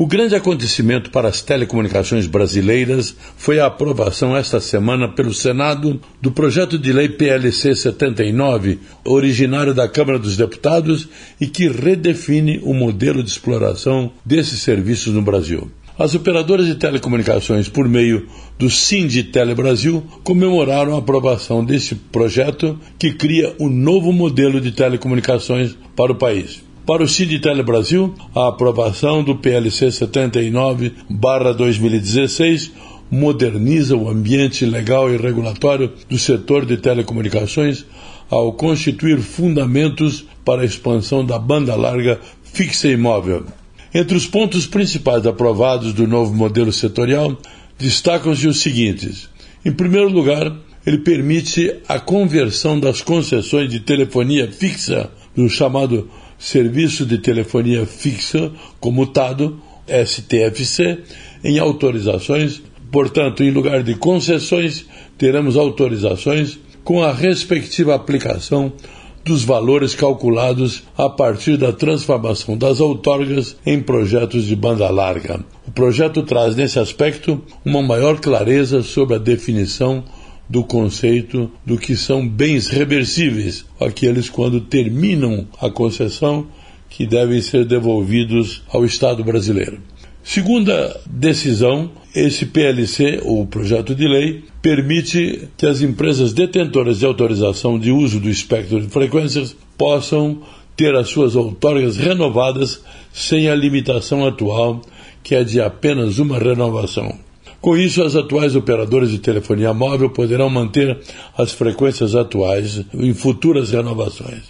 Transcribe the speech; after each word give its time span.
O 0.00 0.06
grande 0.06 0.34
acontecimento 0.34 1.10
para 1.10 1.28
as 1.28 1.42
telecomunicações 1.42 2.26
brasileiras 2.26 3.14
foi 3.36 3.60
a 3.60 3.66
aprovação 3.66 4.34
esta 4.34 4.58
semana 4.58 5.06
pelo 5.06 5.34
Senado 5.34 6.00
do 6.22 6.32
projeto 6.32 6.78
de 6.78 6.90
lei 6.90 7.06
PLC 7.06 7.74
79, 7.74 8.78
originário 9.04 9.74
da 9.74 9.86
Câmara 9.86 10.18
dos 10.18 10.38
Deputados 10.38 11.06
e 11.38 11.46
que 11.46 11.68
redefine 11.68 12.62
o 12.62 12.72
modelo 12.72 13.22
de 13.22 13.28
exploração 13.28 14.10
desses 14.24 14.60
serviços 14.60 15.12
no 15.12 15.20
Brasil. 15.20 15.70
As 15.98 16.14
operadoras 16.14 16.64
de 16.64 16.76
telecomunicações, 16.76 17.68
por 17.68 17.86
meio 17.86 18.26
do 18.58 18.70
Sinditele 18.70 19.54
Brasil, 19.54 20.02
comemoraram 20.24 20.94
a 20.94 21.00
aprovação 21.00 21.62
desse 21.62 21.94
projeto 21.94 22.80
que 22.98 23.12
cria 23.12 23.54
um 23.60 23.68
novo 23.68 24.14
modelo 24.14 24.62
de 24.62 24.72
telecomunicações 24.72 25.76
para 25.94 26.10
o 26.10 26.16
país. 26.16 26.69
Para 26.90 27.04
o 27.04 27.08
Sinditele 27.08 27.62
Brasil, 27.62 28.12
a 28.34 28.48
aprovação 28.48 29.22
do 29.22 29.36
PLC 29.36 29.90
79-2016 29.90 32.72
moderniza 33.08 33.94
o 33.94 34.08
ambiente 34.08 34.66
legal 34.66 35.08
e 35.08 35.16
regulatório 35.16 35.92
do 36.08 36.18
setor 36.18 36.66
de 36.66 36.78
telecomunicações 36.78 37.84
ao 38.28 38.54
constituir 38.54 39.20
fundamentos 39.20 40.24
para 40.44 40.62
a 40.62 40.64
expansão 40.64 41.24
da 41.24 41.38
banda 41.38 41.76
larga 41.76 42.18
fixa 42.42 42.88
e 42.88 42.96
móvel. 42.96 43.44
Entre 43.94 44.16
os 44.16 44.26
pontos 44.26 44.66
principais 44.66 45.24
aprovados 45.28 45.92
do 45.92 46.08
novo 46.08 46.34
modelo 46.34 46.72
setorial, 46.72 47.38
destacam-se 47.78 48.48
os 48.48 48.60
seguintes. 48.60 49.28
Em 49.64 49.70
primeiro 49.70 50.08
lugar, 50.08 50.52
ele 50.84 50.98
permite 50.98 51.72
a 51.88 52.00
conversão 52.00 52.80
das 52.80 53.00
concessões 53.00 53.70
de 53.70 53.78
telefonia 53.78 54.50
fixa 54.50 55.08
do 55.34 55.48
chamado 55.48 56.08
Serviço 56.38 57.04
de 57.04 57.18
Telefonia 57.18 57.86
Fixa 57.86 58.50
comutado, 58.78 59.60
STFC, 59.86 60.98
em 61.44 61.58
autorizações. 61.58 62.62
Portanto, 62.90 63.42
em 63.42 63.50
lugar 63.50 63.82
de 63.82 63.94
concessões, 63.94 64.86
teremos 65.16 65.56
autorizações 65.56 66.58
com 66.82 67.02
a 67.02 67.12
respectiva 67.12 67.94
aplicação 67.94 68.72
dos 69.24 69.44
valores 69.44 69.94
calculados 69.94 70.82
a 70.96 71.08
partir 71.08 71.56
da 71.56 71.72
transformação 71.72 72.56
das 72.56 72.80
outorgas 72.80 73.56
em 73.66 73.80
projetos 73.80 74.44
de 74.44 74.56
banda 74.56 74.90
larga. 74.90 75.44
O 75.66 75.70
projeto 75.70 76.22
traz, 76.22 76.56
nesse 76.56 76.78
aspecto, 76.78 77.40
uma 77.64 77.82
maior 77.82 78.18
clareza 78.18 78.82
sobre 78.82 79.16
a 79.16 79.18
definição 79.18 80.02
do 80.50 80.64
conceito 80.64 81.48
do 81.64 81.78
que 81.78 81.94
são 81.94 82.26
bens 82.26 82.66
reversíveis, 82.66 83.64
aqueles 83.80 84.28
quando 84.28 84.60
terminam 84.60 85.46
a 85.60 85.70
concessão 85.70 86.48
que 86.88 87.06
devem 87.06 87.40
ser 87.40 87.64
devolvidos 87.64 88.60
ao 88.68 88.84
Estado 88.84 89.22
brasileiro. 89.22 89.78
Segunda 90.24 91.00
decisão, 91.06 91.92
esse 92.12 92.46
PLC, 92.46 93.20
ou 93.22 93.46
projeto 93.46 93.94
de 93.94 94.08
lei, 94.08 94.42
permite 94.60 95.48
que 95.56 95.66
as 95.66 95.82
empresas 95.82 96.32
detentoras 96.32 96.98
de 96.98 97.06
autorização 97.06 97.78
de 97.78 97.92
uso 97.92 98.18
do 98.18 98.28
espectro 98.28 98.80
de 98.80 98.88
frequências 98.88 99.56
possam 99.78 100.42
ter 100.76 100.96
as 100.96 101.08
suas 101.08 101.36
outorgas 101.36 101.96
renovadas 101.96 102.82
sem 103.12 103.48
a 103.48 103.54
limitação 103.54 104.26
atual, 104.26 104.82
que 105.22 105.36
é 105.36 105.44
de 105.44 105.60
apenas 105.60 106.18
uma 106.18 106.38
renovação. 106.38 107.29
Com 107.60 107.76
isso, 107.76 108.02
as 108.02 108.16
atuais 108.16 108.56
operadoras 108.56 109.10
de 109.10 109.18
telefonia 109.18 109.74
móvel 109.74 110.08
poderão 110.08 110.48
manter 110.48 110.98
as 111.36 111.52
frequências 111.52 112.14
atuais 112.14 112.82
em 112.94 113.12
futuras 113.12 113.70
renovações. 113.70 114.44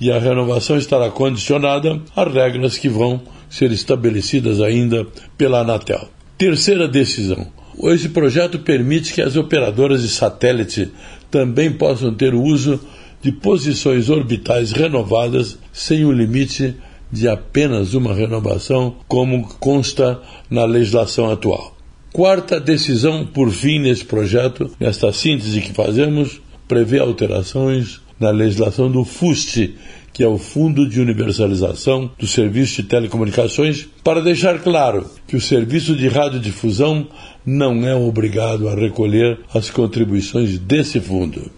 E 0.00 0.10
a 0.10 0.18
renovação 0.18 0.78
estará 0.78 1.10
condicionada 1.10 2.00
a 2.14 2.24
regras 2.24 2.78
que 2.78 2.88
vão 2.88 3.20
ser 3.50 3.72
estabelecidas 3.72 4.60
ainda 4.62 5.06
pela 5.36 5.60
Anatel. 5.60 6.08
Terceira 6.38 6.88
decisão. 6.88 7.46
Esse 7.84 8.08
projeto 8.08 8.58
permite 8.58 9.12
que 9.12 9.20
as 9.20 9.36
operadoras 9.36 10.00
de 10.00 10.08
satélite 10.08 10.90
também 11.30 11.70
possam 11.70 12.12
ter 12.14 12.34
o 12.34 12.42
uso 12.42 12.80
de 13.20 13.32
posições 13.32 14.08
orbitais 14.08 14.72
renovadas 14.72 15.58
sem 15.72 16.06
o 16.06 16.12
limite 16.12 16.74
de 17.12 17.28
apenas 17.28 17.92
uma 17.92 18.14
renovação, 18.14 18.96
como 19.06 19.46
consta 19.58 20.20
na 20.50 20.64
legislação 20.64 21.30
atual. 21.30 21.75
Quarta 22.16 22.58
decisão, 22.58 23.26
por 23.26 23.50
fim, 23.50 23.78
nesse 23.78 24.02
projeto, 24.02 24.70
nesta 24.80 25.12
síntese 25.12 25.60
que 25.60 25.74
fazemos, 25.74 26.40
prevê 26.66 26.98
alterações 26.98 28.00
na 28.18 28.30
legislação 28.30 28.90
do 28.90 29.04
FUST, 29.04 29.74
que 30.14 30.24
é 30.24 30.26
o 30.26 30.38
Fundo 30.38 30.88
de 30.88 30.98
Universalização 30.98 32.10
do 32.18 32.26
Serviço 32.26 32.80
de 32.80 32.88
Telecomunicações, 32.88 33.86
para 34.02 34.22
deixar 34.22 34.60
claro 34.60 35.04
que 35.28 35.36
o 35.36 35.40
serviço 35.42 35.94
de 35.94 36.08
radiodifusão 36.08 37.06
não 37.44 37.86
é 37.86 37.94
obrigado 37.94 38.66
a 38.66 38.74
recolher 38.74 39.38
as 39.52 39.68
contribuições 39.68 40.58
desse 40.58 40.98
fundo. 40.98 41.50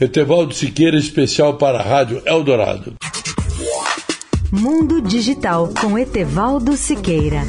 Etevaldo 0.00 0.54
Siqueira, 0.54 0.96
especial 0.96 1.54
para 1.54 1.80
a 1.80 1.82
Rádio 1.82 2.22
Eldorado. 2.24 2.94
Mundo 4.52 5.00
Digital 5.02 5.70
com 5.80 5.98
Etevaldo 5.98 6.76
Siqueira. 6.76 7.42